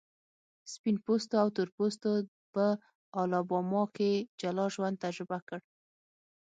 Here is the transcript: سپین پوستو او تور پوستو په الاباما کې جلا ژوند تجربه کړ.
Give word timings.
سپین 0.73 0.95
پوستو 1.05 1.35
او 1.43 1.47
تور 1.55 1.69
پوستو 1.75 2.11
په 2.53 2.65
الاباما 3.19 3.83
کې 3.95 4.11
جلا 4.41 4.65
ژوند 4.73 5.01
تجربه 5.03 5.37
کړ. 5.47 5.59